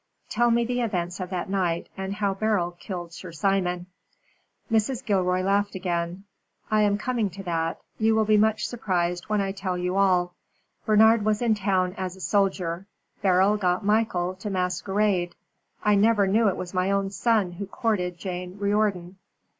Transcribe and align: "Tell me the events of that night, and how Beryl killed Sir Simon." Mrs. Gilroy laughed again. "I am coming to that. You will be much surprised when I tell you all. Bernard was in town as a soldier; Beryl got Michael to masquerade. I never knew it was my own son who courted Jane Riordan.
"Tell 0.29 0.49
me 0.49 0.65
the 0.65 0.81
events 0.81 1.19
of 1.19 1.29
that 1.29 1.47
night, 1.47 1.87
and 1.95 2.15
how 2.15 2.33
Beryl 2.33 2.71
killed 2.79 3.13
Sir 3.13 3.31
Simon." 3.31 3.85
Mrs. 4.71 5.05
Gilroy 5.05 5.41
laughed 5.43 5.75
again. 5.75 6.23
"I 6.71 6.81
am 6.81 6.97
coming 6.97 7.29
to 7.29 7.43
that. 7.43 7.79
You 7.99 8.15
will 8.15 8.25
be 8.25 8.35
much 8.35 8.65
surprised 8.67 9.25
when 9.29 9.41
I 9.41 9.51
tell 9.51 9.77
you 9.77 9.97
all. 9.97 10.33
Bernard 10.87 11.23
was 11.23 11.39
in 11.39 11.53
town 11.53 11.93
as 11.99 12.15
a 12.15 12.19
soldier; 12.19 12.87
Beryl 13.21 13.57
got 13.57 13.85
Michael 13.85 14.33
to 14.37 14.49
masquerade. 14.49 15.35
I 15.83 15.93
never 15.93 16.25
knew 16.25 16.47
it 16.47 16.57
was 16.57 16.73
my 16.73 16.89
own 16.89 17.11
son 17.11 17.51
who 17.51 17.67
courted 17.67 18.17
Jane 18.17 18.57
Riordan. 18.57 19.17